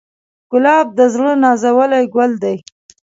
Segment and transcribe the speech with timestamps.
[0.51, 2.55] ګلاب د زړه نازولی ګل دی.